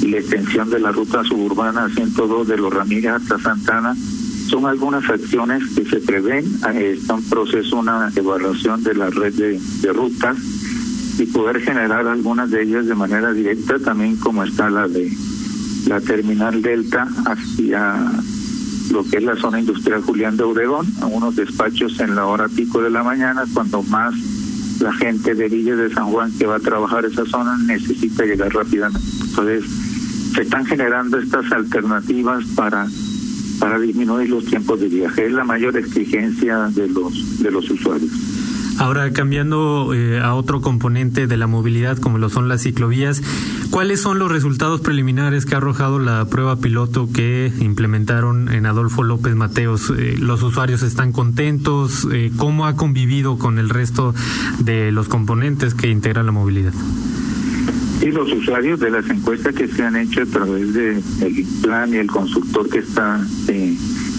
y 0.00 0.08
la 0.08 0.18
extensión 0.18 0.68
de 0.70 0.80
la 0.80 0.90
ruta 0.90 1.22
suburbana 1.24 1.88
102 1.94 2.48
de 2.48 2.56
Los 2.56 2.72
Ramírez 2.72 3.12
hasta 3.12 3.38
Santana 3.38 3.94
son 4.48 4.66
algunas 4.66 5.08
acciones 5.08 5.62
que 5.74 5.84
se 5.84 6.00
prevén. 6.00 6.44
Eh, 6.74 6.96
está 6.98 7.14
en 7.14 7.22
proceso 7.22 7.78
una 7.78 8.10
evaluación 8.14 8.82
de 8.82 8.94
la 8.94 9.08
red 9.10 9.32
de, 9.34 9.60
de 9.80 9.92
rutas 9.92 10.36
y 11.18 11.26
poder 11.26 11.60
generar 11.60 12.06
algunas 12.06 12.50
de 12.50 12.62
ellas 12.62 12.86
de 12.86 12.94
manera 12.94 13.32
directa, 13.32 13.78
también 13.78 14.16
como 14.16 14.44
está 14.44 14.68
la 14.68 14.88
de 14.88 15.10
la 15.86 16.00
terminal 16.00 16.62
Delta 16.62 17.08
hacia 17.24 17.96
lo 18.90 19.04
que 19.04 19.18
es 19.18 19.22
la 19.22 19.36
zona 19.36 19.60
industrial 19.60 20.02
Julián 20.02 20.36
de 20.36 20.44
Obregón, 20.44 20.86
a 21.00 21.06
unos 21.06 21.36
despachos 21.36 22.00
en 22.00 22.14
la 22.14 22.26
hora 22.26 22.48
pico 22.48 22.82
de 22.82 22.90
la 22.90 23.02
mañana, 23.02 23.44
cuando 23.52 23.82
más 23.84 24.14
la 24.80 24.92
gente 24.92 25.34
de 25.34 25.48
Villa 25.48 25.76
de 25.76 25.92
San 25.92 26.06
Juan 26.06 26.32
que 26.38 26.46
va 26.46 26.56
a 26.56 26.60
trabajar 26.60 27.04
esa 27.04 27.24
zona 27.26 27.56
necesita 27.58 28.24
llegar 28.24 28.52
rápidamente. 28.52 29.06
Entonces, 29.28 29.64
se 30.34 30.42
están 30.42 30.64
generando 30.66 31.18
estas 31.18 31.50
alternativas 31.52 32.44
para 32.56 32.86
para 33.60 33.78
disminuir 33.78 34.28
los 34.28 34.44
tiempos 34.44 34.80
de 34.80 34.88
viaje. 34.88 35.26
Es 35.26 35.32
la 35.32 35.44
mayor 35.44 35.76
exigencia 35.76 36.68
de 36.74 36.88
los 36.88 37.40
de 37.40 37.50
los 37.50 37.70
usuarios. 37.70 38.10
Ahora, 38.82 39.12
cambiando 39.12 39.94
eh, 39.94 40.18
a 40.18 40.34
otro 40.34 40.60
componente 40.60 41.28
de 41.28 41.36
la 41.36 41.46
movilidad, 41.46 41.98
como 41.98 42.18
lo 42.18 42.28
son 42.28 42.48
las 42.48 42.64
ciclovías, 42.64 43.22
¿cuáles 43.70 44.00
son 44.00 44.18
los 44.18 44.28
resultados 44.28 44.80
preliminares 44.80 45.46
que 45.46 45.54
ha 45.54 45.58
arrojado 45.58 46.00
la 46.00 46.24
prueba 46.24 46.56
piloto 46.56 47.08
que 47.14 47.52
implementaron 47.60 48.52
en 48.52 48.66
Adolfo 48.66 49.04
López 49.04 49.36
Mateos? 49.36 49.92
Eh, 49.96 50.16
¿Los 50.18 50.42
usuarios 50.42 50.82
están 50.82 51.12
contentos? 51.12 52.08
Eh, 52.12 52.32
¿Cómo 52.36 52.66
ha 52.66 52.74
convivido 52.74 53.38
con 53.38 53.60
el 53.60 53.68
resto 53.68 54.16
de 54.58 54.90
los 54.90 55.06
componentes 55.06 55.74
que 55.74 55.88
integran 55.88 56.26
la 56.26 56.32
movilidad? 56.32 56.72
Y 58.00 58.06
los 58.06 58.32
usuarios 58.32 58.80
de 58.80 58.90
las 58.90 59.08
encuestas 59.08 59.54
que 59.54 59.68
se 59.68 59.84
han 59.84 59.94
hecho 59.94 60.22
a 60.22 60.26
través 60.26 60.74
del 60.74 61.00
plan 61.62 61.94
y 61.94 61.98
el 61.98 62.08
consultor 62.08 62.68
que 62.68 62.80
está 62.80 63.24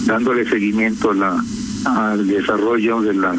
dándole 0.06 0.50
seguimiento 0.50 1.12
al 1.84 2.28
desarrollo 2.28 3.02
de 3.02 3.14
la 3.14 3.36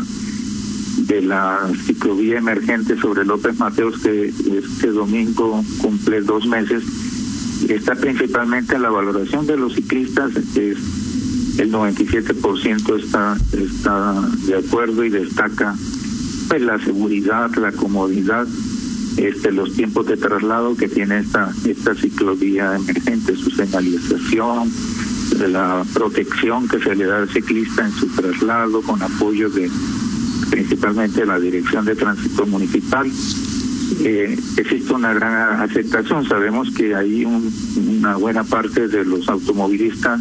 de 1.07 1.23
la 1.23 1.69
ciclovía 1.87 2.39
emergente 2.39 2.97
sobre 2.97 3.25
López 3.25 3.59
Mateos 3.59 3.99
que 3.99 4.29
este 4.29 4.89
domingo 4.89 5.63
cumple 5.79 6.21
dos 6.23 6.47
meses 6.47 6.83
está 7.69 7.95
principalmente 7.95 8.75
en 8.75 8.83
la 8.83 8.91
valoración 8.91 9.47
de 9.47 9.57
los 9.57 9.75
ciclistas 9.75 10.33
que 10.55 10.73
es 10.73 10.79
el 11.59 11.73
97% 11.73 12.99
está 12.99 13.37
está 13.53 14.15
de 14.47 14.57
acuerdo 14.57 15.05
y 15.05 15.11
destaca 15.11 15.75
pues, 16.49 16.63
la 16.63 16.79
seguridad 16.79 17.55
la 17.57 17.73
comodidad 17.73 18.47
este 19.17 19.53
los 19.53 19.73
tiempos 19.75 20.07
de 20.07 20.17
traslado 20.17 20.77
que 20.77 20.89
tiene 20.89 21.19
esta 21.19 21.53
esta 21.67 21.95
ciclovía 21.95 22.77
emergente 22.77 23.37
su 23.37 23.51
señalización 23.51 24.71
la 25.49 25.85
protección 25.93 26.69
que 26.69 26.81
se 26.81 26.95
le 26.95 27.05
da 27.07 27.19
al 27.19 27.29
ciclista 27.29 27.85
en 27.85 27.93
su 27.93 28.07
traslado 28.09 28.83
con 28.83 29.03
apoyo 29.03 29.51
de 29.51 29.71
principalmente 30.55 31.27
la 31.27 31.41
Dirección 31.41 31.85
de 31.85 31.97
Tránsito 31.97 32.47
Municipal. 32.47 33.11
Eh, 34.05 34.39
existe 34.57 34.93
una 34.93 35.13
gran 35.13 35.61
aceptación. 35.61 36.25
Sabemos 36.29 36.71
que 36.71 36.95
hay 36.95 37.25
una 37.25 38.15
buena 38.15 38.45
parte 38.45 38.87
de 38.87 39.05
los 39.05 39.29
automovilistas 39.29 40.21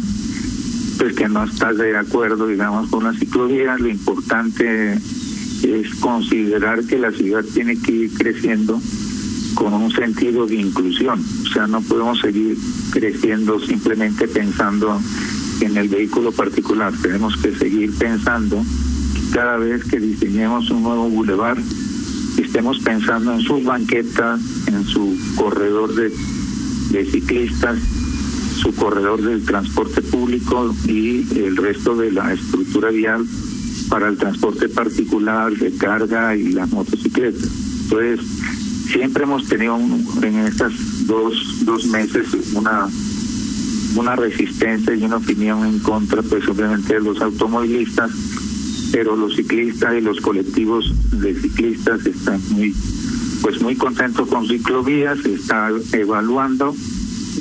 pues 0.98 1.14
que 1.14 1.28
no 1.28 1.44
está 1.44 1.72
de 1.72 1.96
acuerdo, 1.96 2.48
digamos, 2.48 2.90
con 2.90 3.04
la 3.04 3.12
ciclovía. 3.12 3.76
Lo 3.78 3.88
importante 3.88 4.94
es 4.94 5.94
considerar 6.00 6.82
que 6.82 6.98
la 6.98 7.12
ciudad 7.12 7.44
tiene 7.54 7.78
que 7.78 7.92
ir 7.92 8.14
creciendo 8.14 8.80
con 9.54 9.72
un 9.72 9.92
sentido 9.92 10.46
de 10.46 10.56
inclusión. 10.56 11.24
O 11.44 11.52
sea, 11.52 11.68
no 11.68 11.80
podemos 11.80 12.18
seguir 12.18 12.56
creciendo 12.90 13.60
simplemente 13.60 14.26
pensando 14.26 15.00
en 15.60 15.76
el 15.76 15.88
vehículo 15.88 16.32
particular. 16.32 16.92
Tenemos 17.00 17.36
que 17.36 17.54
seguir 17.54 17.96
pensando 17.96 18.64
cada 19.32 19.56
vez 19.56 19.84
que 19.84 19.98
diseñemos 19.98 20.70
un 20.70 20.82
nuevo 20.82 21.08
bulevar, 21.08 21.56
estemos 22.38 22.78
pensando 22.80 23.32
en 23.32 23.40
sus 23.40 23.64
banquetas, 23.64 24.40
en 24.66 24.84
su 24.84 25.16
corredor 25.36 25.94
de, 25.94 26.10
ciclistas, 27.04 27.78
su 28.56 28.74
corredor 28.74 29.22
del 29.22 29.44
transporte 29.44 30.02
público 30.02 30.74
y 30.86 31.26
el 31.38 31.56
resto 31.56 31.96
de 31.96 32.12
la 32.12 32.32
estructura 32.32 32.90
vial 32.90 33.26
para 33.88 34.08
el 34.08 34.16
transporte 34.16 34.68
particular, 34.68 35.52
de 35.56 35.72
carga 35.76 36.36
y 36.36 36.52
las 36.52 36.70
motocicletas. 36.70 37.50
Entonces, 37.84 38.20
siempre 38.92 39.24
hemos 39.24 39.48
tenido 39.48 39.76
en 40.22 40.38
estos 40.38 41.06
dos, 41.06 41.34
dos 41.64 41.86
meses 41.86 42.28
una 42.54 42.88
una 43.96 44.16
resistencia 44.16 44.94
y 44.94 45.04
una 45.04 45.16
opinión 45.16 45.64
en 45.64 45.78
contra, 45.78 46.22
pues 46.22 46.46
obviamente 46.48 46.94
de 46.94 47.00
los 47.00 47.20
automovilistas, 47.20 48.10
pero 48.94 49.16
los 49.16 49.34
ciclistas 49.34 49.92
y 49.98 50.00
los 50.00 50.20
colectivos 50.20 50.94
de 51.10 51.34
ciclistas 51.34 52.06
están 52.06 52.40
muy 52.50 52.72
pues 53.42 53.60
muy 53.60 53.74
contentos 53.74 54.28
con 54.28 54.46
ciclovías, 54.46 55.18
se 55.18 55.34
está 55.34 55.68
evaluando 55.92 56.74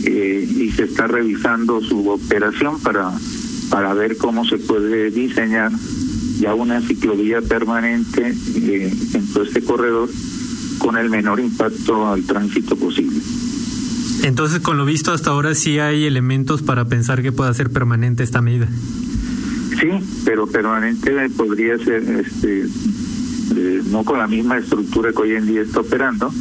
eh, 0.04 0.50
y 0.50 0.72
se 0.72 0.86
está 0.86 1.06
revisando 1.06 1.80
su 1.82 2.10
operación 2.10 2.80
para 2.80 3.14
para 3.70 3.94
ver 3.94 4.18
cómo 4.18 4.46
se 4.46 4.58
puede 4.58 5.12
diseñar 5.12 5.72
ya 6.40 6.56
una 6.56 6.82
ciclovía 6.82 7.40
permanente 7.42 8.34
eh, 8.56 8.92
en 9.14 9.28
todo 9.32 9.44
este 9.44 9.62
corredor 9.62 10.10
con 10.80 10.98
el 10.98 11.12
menor 11.12 11.40
impacto 11.40 12.08
al 12.08 12.24
tránsito 12.24 12.76
posible. 12.76 13.20
Entonces, 14.24 14.60
con 14.60 14.78
lo 14.78 14.86
visto 14.86 15.12
hasta 15.12 15.30
ahora, 15.30 15.54
sí 15.54 15.78
hay 15.80 16.06
elementos 16.06 16.64
para 16.64 16.86
pensar 16.86 17.22
que 17.22 17.32
pueda 17.32 17.54
ser 17.54 17.70
permanente 17.70 18.24
esta 18.24 18.42
medida. 18.42 18.68
Sí, 19.84 19.90
pero 20.24 20.48
permanente 20.48 21.30
podría 21.32 21.78
ser 21.78 22.04
este 22.04 22.62
eh, 22.62 23.82
no 23.92 24.06
con 24.06 24.18
la 24.18 24.28
misma 24.28 24.58
estructura 24.58 25.12
que 25.12 25.24
hoy 25.24 25.36
en 25.36 25.46
día 25.46 25.62
está 25.62 25.82
operando, 25.82 26.34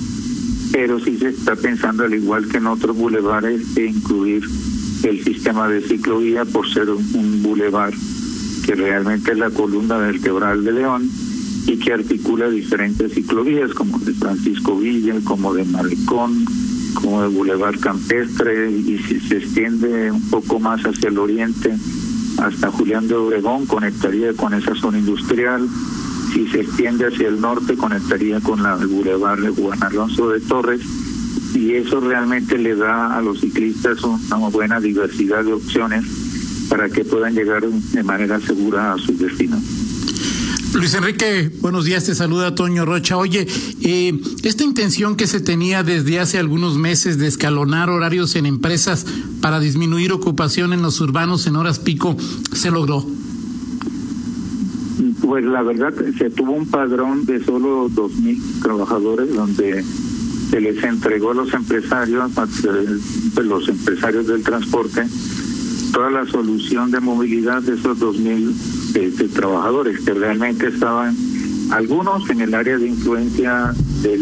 pero 0.70 1.00
sí 1.00 1.18
se 1.18 1.30
está 1.30 1.56
pensando 1.56 2.04
al 2.04 2.14
igual 2.14 2.46
que 2.46 2.58
en 2.58 2.68
otros 2.68 2.96
bulevares 2.96 3.74
de 3.74 3.86
incluir 3.86 4.44
el 5.02 5.24
sistema 5.24 5.66
de 5.66 5.80
ciclovía 5.80 6.44
por 6.44 6.72
ser 6.72 6.88
un, 6.88 7.42
bulevar 7.42 7.92
que 8.64 8.76
realmente 8.76 9.32
es 9.32 9.38
la 9.38 9.50
columna 9.50 9.96
vertebral 9.96 10.62
de 10.62 10.72
León 10.74 11.10
y 11.66 11.78
que 11.78 11.94
articula 11.94 12.48
diferentes 12.48 13.12
ciclovías 13.12 13.74
como 13.74 13.98
de 13.98 14.12
Francisco 14.12 14.78
Villa, 14.78 15.16
como 15.24 15.52
de 15.52 15.64
Malecón, 15.64 16.44
como 16.94 17.22
de 17.22 17.28
Boulevard 17.28 17.80
Campestre 17.80 18.70
y 18.70 18.98
si 18.98 19.18
se 19.18 19.38
extiende 19.38 20.12
un 20.12 20.30
poco 20.30 20.60
más 20.60 20.80
hacia 20.82 21.08
el 21.08 21.18
oriente 21.18 21.76
hasta 22.42 22.70
Julián 22.70 23.06
de 23.08 23.14
Obregón, 23.14 23.66
conectaría 23.66 24.32
con 24.34 24.52
esa 24.54 24.74
zona 24.74 24.98
industrial. 24.98 25.68
Si 26.32 26.48
se 26.48 26.60
extiende 26.60 27.06
hacia 27.06 27.28
el 27.28 27.40
norte, 27.40 27.76
conectaría 27.76 28.40
con 28.40 28.62
la, 28.62 28.76
el 28.80 28.88
Boulevard 28.88 29.40
de 29.40 29.50
Juan 29.50 29.82
Alonso 29.82 30.30
de 30.30 30.40
Torres. 30.40 30.80
Y 31.54 31.74
eso 31.74 32.00
realmente 32.00 32.58
le 32.58 32.74
da 32.74 33.16
a 33.16 33.20
los 33.20 33.40
ciclistas 33.40 34.02
una 34.02 34.48
buena 34.48 34.80
diversidad 34.80 35.44
de 35.44 35.52
opciones 35.52 36.04
para 36.68 36.88
que 36.88 37.04
puedan 37.04 37.34
llegar 37.34 37.62
de 37.66 38.02
manera 38.02 38.40
segura 38.40 38.94
a 38.94 38.98
sus 38.98 39.18
destinos. 39.18 39.60
Luis 40.74 40.94
Enrique, 40.94 41.50
buenos 41.60 41.84
días, 41.84 42.04
te 42.04 42.14
saluda 42.14 42.54
Toño 42.54 42.86
Rocha. 42.86 43.18
Oye, 43.18 43.46
eh, 43.82 44.18
esta 44.42 44.64
intención 44.64 45.16
que 45.16 45.26
se 45.26 45.40
tenía 45.40 45.82
desde 45.82 46.18
hace 46.18 46.38
algunos 46.38 46.78
meses 46.78 47.18
de 47.18 47.26
escalonar 47.26 47.90
horarios 47.90 48.36
en 48.36 48.46
empresas 48.46 49.04
para 49.42 49.60
disminuir 49.60 50.12
ocupación 50.12 50.72
en 50.72 50.80
los 50.80 50.98
urbanos 51.02 51.46
en 51.46 51.56
horas 51.56 51.78
pico, 51.78 52.16
¿se 52.52 52.70
logró? 52.70 53.04
Pues 55.20 55.44
la 55.44 55.62
verdad, 55.62 55.92
se 56.16 56.30
tuvo 56.30 56.52
un 56.52 56.66
padrón 56.66 57.26
de 57.26 57.44
solo 57.44 57.90
2.000 57.90 58.62
trabajadores 58.62 59.34
donde 59.34 59.84
se 60.50 60.60
les 60.60 60.82
entregó 60.82 61.32
a 61.32 61.34
los 61.34 61.52
empresarios, 61.52 62.30
eh, 62.64 63.42
los 63.42 63.68
empresarios 63.68 64.26
del 64.26 64.42
transporte, 64.42 65.06
toda 65.92 66.10
la 66.10 66.26
solución 66.26 66.90
de 66.90 67.00
movilidad 67.00 67.60
de 67.62 67.74
esos 67.74 67.98
2.000 67.98 68.81
de, 68.92 69.28
trabajadores 69.28 70.00
que 70.00 70.14
realmente 70.14 70.68
estaban, 70.68 71.16
algunos 71.70 72.28
en 72.30 72.40
el 72.40 72.54
área 72.54 72.76
de 72.76 72.88
influencia 72.88 73.72
de 74.02 74.18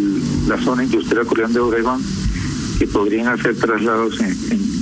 la 0.46 0.58
zona 0.58 0.84
industrial 0.84 1.26
coreana 1.26 1.54
de 1.54 1.60
Obregón, 1.60 2.02
que 2.78 2.86
podrían 2.86 3.28
hacer 3.28 3.56
traslados 3.56 4.20
en, 4.20 4.36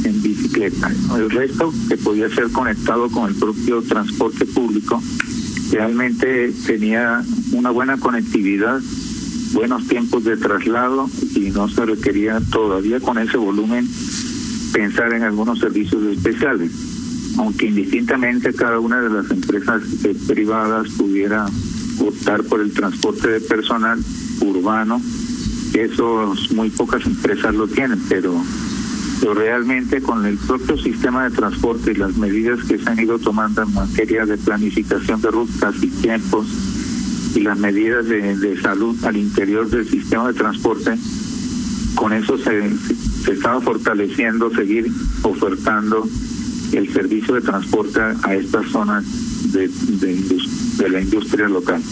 en 0.05 0.23
bicicleta. 0.23 0.93
El 1.17 1.31
resto 1.31 1.73
que 1.89 1.97
podía 1.97 2.29
ser 2.29 2.51
conectado 2.51 3.09
con 3.11 3.29
el 3.29 3.35
propio 3.35 3.83
transporte 3.83 4.47
público, 4.47 5.03
realmente 5.71 6.53
tenía 6.67 7.23
una 7.53 7.71
buena 7.71 7.99
conectividad, 7.99 8.81
buenos 9.53 9.87
tiempos 9.89 10.25
de 10.25 10.37
traslado 10.37 11.09
y 11.35 11.51
no 11.51 11.69
se 11.69 11.87
requería 11.87 12.41
todavía 12.53 13.01
con 13.01 13.19
ese 13.19 13.37
volumen 13.37 13.89
pensar 14.73 15.13
en 15.13 15.23
algunos 15.23 15.59
servicios 15.59 16.03
especiales. 16.05 16.88
Aunque 17.39 17.67
indistintamente 17.67 18.53
cada 18.53 18.79
una 18.79 19.01
de 19.01 19.11
las 19.11 19.31
empresas 19.31 19.83
eh, 20.05 20.15
privadas 20.27 20.89
pudiera 20.99 21.47
optar 22.01 22.45
por 22.45 22.61
el 22.61 22.73
transporte 22.73 23.29
de 23.29 23.41
personal 23.41 23.99
urbano 24.41 25.01
eso 25.75 26.35
muy 26.55 26.71
pocas 26.71 27.05
empresas 27.07 27.55
lo 27.55 27.69
tienen, 27.69 28.01
pero, 28.09 28.35
realmente 29.35 30.01
con 30.01 30.25
el 30.25 30.39
propio 30.39 30.79
sistema 30.79 31.29
de 31.29 31.37
transporte 31.37 31.93
y 31.93 31.97
las 31.97 32.17
medidas 32.17 32.65
que 32.65 32.79
se 32.79 32.89
han 32.89 32.99
ido 32.99 33.19
tomando 33.19 33.63
en 33.63 33.75
materia 33.75 34.25
de 34.25 34.39
planificación 34.39 35.21
de 35.21 35.31
rutas 35.31 35.75
y 35.83 35.89
tiempos 35.89 36.47
y 37.35 37.41
las 37.41 37.59
medidas 37.59 38.07
de, 38.07 38.59
salud 38.63 38.97
al 39.05 39.17
interior 39.17 39.69
del 39.69 39.87
sistema 39.89 40.29
de 40.29 40.35
transporte, 40.35 40.97
con 41.95 42.13
eso 42.13 42.39
se, 42.39 42.71
se 43.25 43.33
estaba 43.33 43.61
fortaleciendo 43.61 44.51
seguir 44.51 44.91
ofertando 45.23 46.09
el 46.73 46.93
servicio 46.93 47.35
de 47.35 47.41
transporte 47.41 48.01
a 48.01 48.35
estas 48.35 48.71
zonas 48.71 49.05
de, 49.53 49.69
de 49.69 50.89
la 50.89 51.01
industria 51.01 51.49
local. 51.49 51.83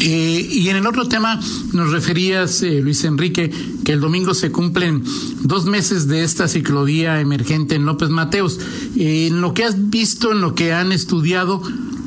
Eh, 0.00 0.48
y 0.50 0.68
en 0.68 0.76
el 0.76 0.86
otro 0.86 1.08
tema 1.08 1.40
nos 1.72 1.90
referías, 1.90 2.62
eh, 2.62 2.80
Luis 2.80 3.02
Enrique, 3.04 3.50
que 3.84 3.92
el 3.92 4.00
domingo 4.00 4.32
se 4.32 4.52
cumplen 4.52 5.02
dos 5.42 5.66
meses 5.66 6.06
de 6.06 6.22
esta 6.22 6.46
ciclovía 6.46 7.20
emergente 7.20 7.74
en 7.74 7.84
López 7.84 8.08
Mateos. 8.08 8.60
En 8.96 9.40
lo 9.40 9.54
que 9.54 9.64
has 9.64 9.90
visto, 9.90 10.32
en 10.32 10.40
lo 10.40 10.54
que 10.54 10.72
han 10.72 10.92
estudiado, 10.92 11.62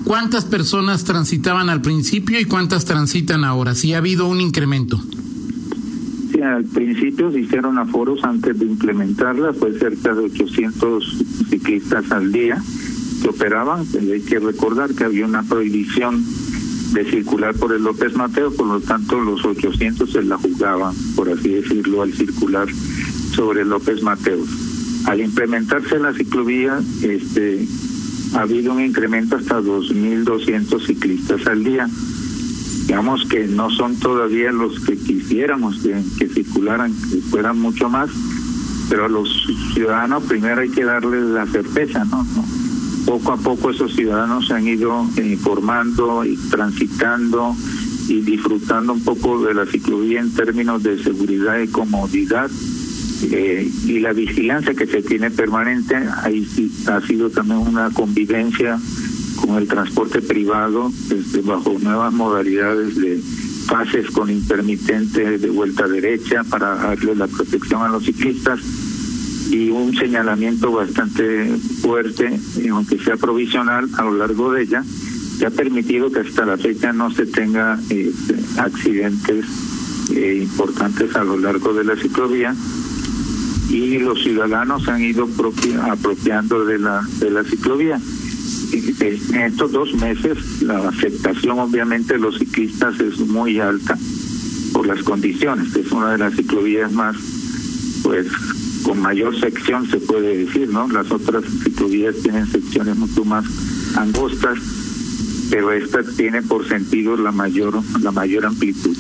¿cuántas 0.05 0.45
personas 0.45 1.03
transitaban 1.03 1.69
al 1.69 1.81
principio 1.81 2.39
y 2.39 2.45
cuántas 2.45 2.85
transitan 2.85 3.43
ahora? 3.43 3.75
Si 3.75 3.93
ha 3.93 3.97
habido 3.97 4.27
un 4.27 4.39
incremento. 4.39 5.01
Al 6.39 6.63
principio 6.65 7.31
se 7.31 7.41
hicieron 7.41 7.77
aforos 7.77 8.23
antes 8.23 8.57
de 8.57 8.65
implementarla, 8.65 9.53
fue 9.53 9.77
cerca 9.77 10.13
de 10.13 10.25
800 10.25 11.23
ciclistas 11.49 12.11
al 12.11 12.31
día 12.31 12.61
que 13.21 13.29
operaban. 13.29 13.85
Hay 13.99 14.21
que 14.21 14.39
recordar 14.39 14.93
que 14.93 15.03
había 15.03 15.25
una 15.25 15.43
prohibición 15.43 16.23
de 16.93 17.05
circular 17.05 17.55
por 17.55 17.73
el 17.73 17.83
López 17.83 18.15
Mateo, 18.15 18.53
por 18.53 18.67
lo 18.67 18.81
tanto 18.81 19.19
los 19.19 19.45
800 19.45 20.11
se 20.11 20.23
la 20.23 20.37
jugaban, 20.37 20.93
por 21.15 21.29
así 21.29 21.49
decirlo, 21.49 22.01
al 22.01 22.13
circular 22.13 22.67
sobre 23.35 23.65
López 23.65 24.03
Mateo. 24.03 24.43
Al 25.05 25.21
implementarse 25.21 25.99
la 25.99 26.13
ciclovía, 26.13 26.79
este, 27.01 27.65
ha 28.35 28.41
habido 28.41 28.73
un 28.73 28.81
incremento 28.81 29.35
hasta 29.37 29.61
2.200 29.61 30.85
ciclistas 30.85 31.47
al 31.47 31.63
día. 31.63 31.87
Digamos 32.87 33.25
que 33.25 33.47
no 33.47 33.69
son 33.69 33.95
todavía 33.99 34.51
los 34.51 34.79
que 34.81 34.97
quisiéramos 34.97 35.79
que, 36.17 36.27
circularan, 36.27 36.93
que 37.09 37.17
fueran 37.29 37.59
mucho 37.59 37.89
más, 37.89 38.09
pero 38.89 39.05
a 39.05 39.09
los 39.09 39.47
ciudadanos 39.73 40.23
primero 40.23 40.61
hay 40.61 40.69
que 40.69 40.83
darles 40.83 41.23
la 41.23 41.45
certeza, 41.45 42.03
¿no? 42.05 42.25
poco 43.05 43.33
a 43.33 43.37
poco 43.37 43.71
esos 43.71 43.93
ciudadanos 43.93 44.47
se 44.47 44.53
han 44.53 44.67
ido 44.67 45.05
informando 45.17 46.23
y 46.23 46.37
transitando 46.49 47.55
y 48.07 48.21
disfrutando 48.21 48.93
un 48.93 49.03
poco 49.03 49.43
de 49.43 49.53
la 49.53 49.65
ciclovía 49.65 50.19
en 50.19 50.33
términos 50.33 50.83
de 50.83 51.01
seguridad 51.01 51.59
y 51.59 51.67
comodidad 51.67 52.49
eh, 53.23 53.69
y 53.85 53.99
la 53.99 54.13
vigilancia 54.13 54.73
que 54.73 54.87
se 54.87 55.01
tiene 55.01 55.29
permanente 55.29 55.95
ahí 56.23 56.45
sí 56.45 56.71
ha 56.87 57.01
sido 57.01 57.29
también 57.29 57.59
una 57.59 57.89
convivencia 57.91 58.79
el 59.57 59.67
transporte 59.67 60.21
privado 60.21 60.91
desde 61.07 61.41
bajo 61.41 61.77
nuevas 61.79 62.13
modalidades 62.13 62.95
de 62.95 63.19
pases 63.67 64.09
con 64.11 64.29
intermitente 64.29 65.37
de 65.37 65.49
vuelta 65.49 65.87
derecha 65.87 66.43
para 66.43 66.75
darle 66.75 67.15
la 67.15 67.27
protección 67.27 67.81
a 67.81 67.89
los 67.89 68.03
ciclistas 68.03 68.59
y 69.49 69.69
un 69.69 69.95
señalamiento 69.95 70.71
bastante 70.71 71.45
fuerte, 71.81 72.39
eh, 72.57 72.69
aunque 72.69 72.97
sea 72.99 73.17
provisional, 73.17 73.89
a 73.97 74.03
lo 74.03 74.13
largo 74.13 74.53
de 74.53 74.63
ella, 74.63 74.83
que 75.39 75.45
ha 75.45 75.49
permitido 75.49 76.11
que 76.11 76.19
hasta 76.19 76.45
la 76.45 76.57
fecha 76.57 76.93
no 76.93 77.11
se 77.11 77.25
tenga 77.25 77.79
eh, 77.89 78.11
accidentes 78.57 79.45
eh, 80.15 80.39
importantes 80.41 81.15
a 81.15 81.23
lo 81.23 81.37
largo 81.37 81.73
de 81.73 81.83
la 81.83 81.95
ciclovía 81.95 82.55
y 83.69 83.99
los 83.99 84.21
ciudadanos 84.21 84.87
han 84.87 85.01
ido 85.01 85.27
apropiando 85.89 86.65
de 86.65 86.79
la 86.79 87.01
de 87.19 87.31
la 87.31 87.43
ciclovía. 87.43 87.99
En 88.71 89.41
estos 89.41 89.71
dos 89.71 89.93
meses 89.95 90.61
la 90.61 90.87
aceptación 90.87 91.59
obviamente 91.59 92.13
de 92.13 92.19
los 92.19 92.37
ciclistas 92.37 92.99
es 92.99 93.19
muy 93.19 93.59
alta 93.59 93.97
por 94.73 94.87
las 94.87 95.03
condiciones. 95.03 95.75
Es 95.75 95.91
una 95.91 96.11
de 96.11 96.17
las 96.17 96.35
ciclovías 96.35 96.91
más 96.91 97.17
pues 98.03 98.27
con 98.83 98.99
mayor 98.99 99.39
sección 99.39 99.87
se 99.89 99.97
puede 99.97 100.45
decir, 100.45 100.69
¿no? 100.69 100.87
Las 100.87 101.11
otras 101.11 101.43
ciclovías 101.63 102.15
tienen 102.23 102.47
secciones 102.47 102.97
mucho 102.97 103.23
más 103.25 103.45
angostas, 103.95 104.57
pero 105.49 105.71
esta 105.71 106.03
tiene 106.03 106.41
por 106.41 106.67
sentido 106.67 107.15
la 107.17 107.31
mayor 107.31 107.81
la 108.01 108.11
mayor 108.11 108.45
amplitud. 108.45 108.95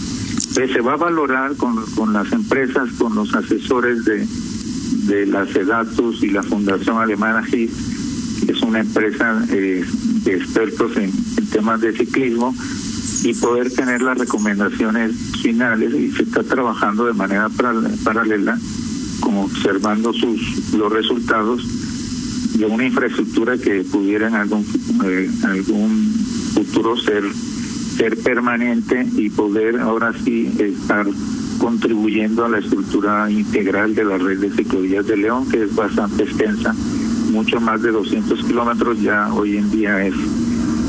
Entonces 0.49 0.71
se 0.73 0.81
va 0.81 0.93
a 0.93 0.97
valorar 0.97 1.55
con, 1.55 1.85
con 1.95 2.13
las 2.13 2.31
empresas, 2.33 2.89
con 2.97 3.15
los 3.15 3.33
asesores 3.33 4.03
de, 4.03 4.27
de 5.07 5.25
la 5.25 5.45
SEDATUS 5.47 6.23
y 6.23 6.29
la 6.29 6.43
Fundación 6.43 6.97
Alemana 6.97 7.43
GIS, 7.43 7.71
es 8.47 8.61
una 8.61 8.79
empresa 8.79 9.45
eh, 9.49 9.83
de 10.23 10.35
expertos 10.35 10.95
en, 10.97 11.11
temas 11.51 11.81
de 11.81 11.91
ciclismo, 11.91 12.55
y 13.23 13.33
poder 13.35 13.71
tener 13.71 14.01
las 14.01 14.17
recomendaciones 14.17 15.11
finales 15.41 15.93
y 15.93 16.11
se 16.11 16.23
está 16.23 16.43
trabajando 16.43 17.05
de 17.05 17.13
manera 17.13 17.49
paralela 18.03 18.57
como 19.19 19.43
observando 19.43 20.11
sus 20.11 20.73
los 20.73 20.91
resultados 20.91 21.61
de 22.57 22.65
una 22.65 22.85
infraestructura 22.85 23.57
que 23.57 23.83
pudiera 23.83 24.27
en 24.27 24.35
algún 24.35 24.65
eh, 25.05 25.29
algún 25.43 26.13
futuro 26.55 26.97
ser 26.97 27.23
ser 27.97 28.17
permanente 28.17 29.07
y 29.15 29.29
poder 29.29 29.79
ahora 29.79 30.13
sí 30.23 30.51
estar 30.57 31.05
contribuyendo 31.59 32.45
a 32.45 32.49
la 32.49 32.57
estructura 32.57 33.29
integral 33.29 33.93
de 33.93 34.03
la 34.03 34.17
red 34.17 34.39
de 34.39 34.49
ciclovías 34.49 35.05
de 35.05 35.17
León, 35.17 35.47
que 35.47 35.63
es 35.63 35.75
bastante 35.75 36.23
extensa, 36.23 36.75
mucho 37.31 37.59
más 37.59 37.81
de 37.81 37.91
200 37.91 38.43
kilómetros 38.43 39.01
ya 39.01 39.33
hoy 39.33 39.57
en 39.57 39.71
día 39.71 40.05
es 40.05 40.13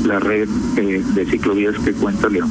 la 0.05 0.19
red 0.19 0.49
eh, 0.77 1.01
de 1.15 1.25
ciclovías 1.25 1.77
que 1.79 1.93
cuenta 1.93 2.27
León. 2.29 2.49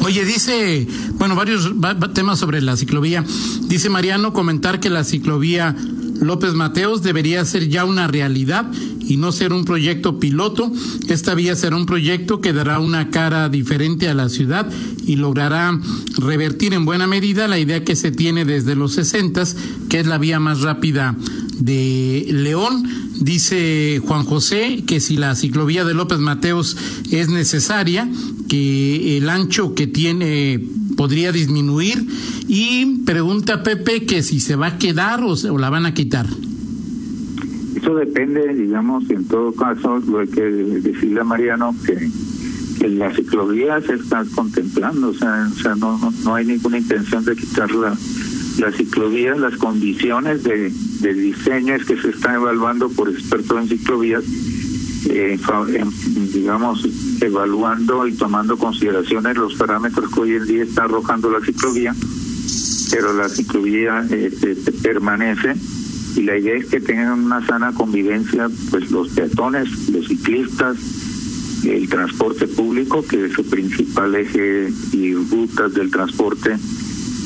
Oye, 0.00 0.24
dice, 0.24 0.86
bueno, 1.18 1.34
varios 1.34 1.72
temas 2.14 2.38
sobre 2.38 2.60
la 2.60 2.76
ciclovía. 2.76 3.24
Dice 3.62 3.90
Mariano 3.90 4.32
comentar 4.32 4.80
que 4.80 4.90
la 4.90 5.04
ciclovía 5.04 5.76
López 6.20 6.54
Mateos 6.54 7.02
debería 7.02 7.44
ser 7.44 7.68
ya 7.68 7.84
una 7.84 8.06
realidad 8.06 8.70
y 9.00 9.16
no 9.16 9.32
ser 9.32 9.52
un 9.52 9.64
proyecto 9.64 10.18
piloto. 10.18 10.70
Esta 11.08 11.34
vía 11.34 11.54
será 11.56 11.76
un 11.76 11.86
proyecto 11.86 12.40
que 12.40 12.52
dará 12.52 12.78
una 12.78 13.10
cara 13.10 13.48
diferente 13.48 14.08
a 14.08 14.14
la 14.14 14.28
ciudad 14.28 14.70
y 15.06 15.16
logrará 15.16 15.78
revertir 16.18 16.72
en 16.74 16.84
buena 16.84 17.06
medida 17.06 17.48
la 17.48 17.58
idea 17.58 17.84
que 17.84 17.96
se 17.96 18.10
tiene 18.10 18.44
desde 18.44 18.74
los 18.74 18.94
60, 18.94 19.42
que 19.88 20.00
es 20.00 20.06
la 20.06 20.18
vía 20.18 20.40
más 20.40 20.60
rápida 20.62 21.16
de 21.58 22.26
León. 22.30 22.84
Dice 23.20 24.00
Juan 24.04 24.24
José 24.24 24.84
que 24.86 25.00
si 25.00 25.16
la 25.16 25.34
ciclovía 25.34 25.84
de 25.84 25.94
López 25.94 26.18
Mateos 26.18 26.76
es 27.10 27.28
necesaria, 27.28 28.08
que 28.48 29.16
el 29.16 29.28
ancho 29.28 29.74
que 29.74 29.86
tiene 29.86 30.60
podría 30.96 31.32
disminuir 31.32 32.06
y 32.48 32.98
pregunta 33.04 33.62
Pepe 33.62 34.06
que 34.06 34.22
si 34.22 34.40
se 34.40 34.56
va 34.56 34.68
a 34.68 34.78
quedar 34.78 35.22
o, 35.22 35.32
o 35.32 35.58
la 35.58 35.70
van 35.70 35.86
a 35.86 35.94
quitar. 35.94 36.26
Eso 37.74 37.94
depende, 37.96 38.54
digamos, 38.54 39.10
en 39.10 39.24
todo 39.26 39.52
caso, 39.52 39.98
lo 39.98 40.20
hay 40.20 40.28
que 40.28 40.40
decirle 40.40 41.20
a 41.20 41.24
Mariano 41.24 41.74
que, 41.84 42.08
que 42.78 42.88
la 42.88 43.14
ciclovía 43.14 43.80
se 43.80 43.94
está 43.94 44.24
contemplando, 44.34 45.08
o 45.08 45.14
sea, 45.14 45.50
o 45.52 45.58
sea 45.58 45.74
no, 45.74 45.98
no, 46.24 46.34
hay 46.34 46.46
ninguna 46.46 46.78
intención 46.78 47.24
de 47.24 47.36
quitar 47.36 47.68
la, 48.58 48.72
ciclovía, 48.72 49.34
las 49.34 49.56
condiciones 49.56 50.42
de, 50.42 50.70
de 51.00 51.14
diseño 51.14 51.74
es 51.74 51.84
que 51.84 52.00
se 52.00 52.10
está 52.10 52.34
evaluando 52.34 52.88
por 52.88 53.08
expertos 53.08 53.58
en 53.58 53.68
ciclovías 53.68 54.24
eh, 55.10 55.38
digamos, 56.32 56.86
evaluando 57.20 58.06
y 58.06 58.12
tomando 58.12 58.56
consideraciones 58.56 59.36
los 59.36 59.54
parámetros 59.54 60.12
que 60.12 60.20
hoy 60.20 60.32
en 60.32 60.46
día 60.46 60.62
está 60.64 60.84
arrojando 60.84 61.30
la 61.30 61.40
ciclovía, 61.40 61.94
pero 62.90 63.12
la 63.12 63.28
ciclovía 63.28 64.06
eh, 64.10 64.56
permanece 64.82 65.54
y 66.16 66.22
la 66.22 66.38
idea 66.38 66.56
es 66.56 66.66
que 66.66 66.80
tengan 66.80 67.24
una 67.24 67.44
sana 67.46 67.72
convivencia 67.72 68.48
pues 68.70 68.90
los 68.90 69.08
peatones, 69.10 69.88
los 69.90 70.06
ciclistas, 70.06 70.76
el 71.64 71.88
transporte 71.88 72.46
público, 72.46 73.04
que 73.04 73.26
es 73.26 73.32
su 73.32 73.44
principal 73.44 74.14
eje 74.14 74.72
y 74.92 75.14
rutas 75.14 75.74
del 75.74 75.90
transporte 75.90 76.56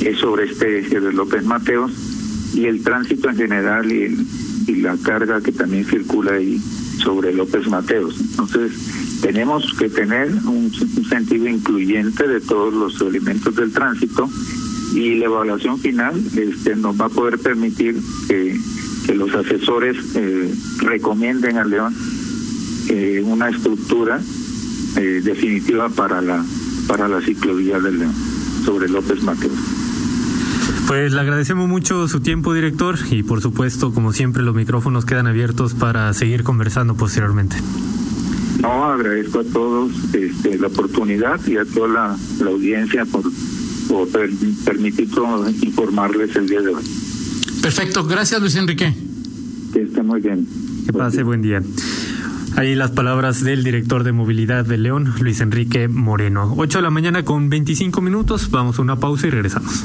es 0.00 0.18
sobre 0.18 0.50
este 0.50 1.00
de 1.00 1.12
López 1.12 1.44
Mateos 1.44 1.92
y 2.54 2.66
el 2.66 2.82
tránsito 2.82 3.28
en 3.30 3.36
general 3.36 3.90
y, 3.90 4.16
la 4.82 4.96
carga 4.98 5.40
que 5.40 5.50
también 5.50 5.86
circula 5.86 6.34
ahí 6.34 6.60
sobre 7.02 7.32
López 7.32 7.66
Mateos. 7.68 8.20
Entonces, 8.20 8.72
tenemos 9.22 9.72
que 9.78 9.88
tener 9.88 10.30
un, 10.44 10.70
sentido 11.08 11.48
incluyente 11.48 12.28
de 12.28 12.40
todos 12.40 12.74
los 12.74 13.00
elementos 13.00 13.56
del 13.56 13.72
tránsito 13.72 14.28
y 14.94 15.14
la 15.14 15.24
evaluación 15.24 15.78
final 15.78 16.20
este, 16.36 16.76
nos 16.76 17.00
va 17.00 17.06
a 17.06 17.08
poder 17.08 17.38
permitir 17.38 17.96
que, 18.28 18.58
los 19.14 19.34
asesores 19.34 19.96
eh, 20.16 20.54
recomienden 20.80 21.56
a 21.56 21.64
León 21.64 21.94
eh, 22.90 23.22
una 23.24 23.48
estructura 23.48 24.20
eh, 24.96 25.22
definitiva 25.24 25.88
para 25.88 26.20
la 26.20 26.44
para 26.88 27.08
la 27.08 27.20
ciclovía 27.22 27.78
del 27.78 28.00
León 28.00 28.14
sobre 28.64 28.88
López 28.88 29.22
Mateos. 29.22 29.87
Pues 30.88 31.12
le 31.12 31.20
agradecemos 31.20 31.68
mucho 31.68 32.08
su 32.08 32.20
tiempo, 32.20 32.54
director, 32.54 32.96
y 33.10 33.22
por 33.22 33.42
supuesto, 33.42 33.92
como 33.92 34.14
siempre, 34.14 34.42
los 34.42 34.54
micrófonos 34.54 35.04
quedan 35.04 35.26
abiertos 35.26 35.74
para 35.74 36.10
seguir 36.14 36.44
conversando 36.44 36.94
posteriormente. 36.94 37.56
No, 38.62 38.84
agradezco 38.86 39.40
a 39.40 39.44
todos 39.44 39.92
este, 40.14 40.58
la 40.58 40.68
oportunidad 40.68 41.46
y 41.46 41.58
a 41.58 41.66
toda 41.66 41.88
la, 41.88 42.16
la 42.42 42.50
audiencia 42.50 43.04
por, 43.04 43.24
por 43.86 44.08
per, 44.08 44.30
permitir 44.64 45.10
informarles 45.60 46.34
el 46.36 46.48
día 46.48 46.62
de 46.62 46.74
hoy. 46.74 46.84
Perfecto, 47.60 48.04
gracias 48.04 48.40
Luis 48.40 48.56
Enrique. 48.56 48.94
Que 49.74 49.82
esté 49.82 50.02
muy 50.02 50.22
bien. 50.22 50.48
Que 50.86 50.94
pase 50.94 51.22
buen 51.22 51.42
día. 51.42 51.62
Ahí 52.56 52.74
las 52.74 52.92
palabras 52.92 53.44
del 53.44 53.62
director 53.62 54.04
de 54.04 54.12
movilidad 54.12 54.64
de 54.64 54.78
León, 54.78 55.12
Luis 55.20 55.42
Enrique 55.42 55.86
Moreno. 55.86 56.54
8 56.56 56.78
de 56.78 56.82
la 56.82 56.90
mañana 56.90 57.26
con 57.26 57.50
25 57.50 58.00
minutos. 58.00 58.50
Vamos 58.50 58.78
a 58.78 58.82
una 58.82 58.96
pausa 58.96 59.26
y 59.26 59.30
regresamos. 59.30 59.84